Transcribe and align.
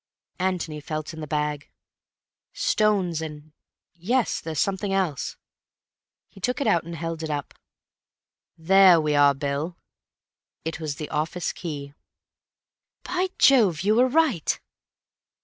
Antony 0.39 0.79
felt 0.81 1.13
in 1.13 1.19
the 1.21 1.27
bag. 1.27 1.69
"Stones 2.53 3.21
and—yes, 3.21 4.41
there's 4.41 4.59
something 4.59 4.91
else." 4.91 5.37
He 6.27 6.39
took 6.39 6.59
it 6.59 6.65
out 6.65 6.83
and 6.83 6.95
held 6.95 7.21
it 7.21 7.29
up. 7.29 7.53
"There 8.57 8.99
we 8.99 9.13
are, 9.15 9.35
Bill." 9.35 9.77
It 10.65 10.79
was 10.79 10.95
the 10.95 11.07
office 11.09 11.53
key. 11.53 11.93
"By 13.03 13.27
Jove, 13.37 13.81
you 13.81 13.93
were 13.93 14.07
right." 14.07 14.59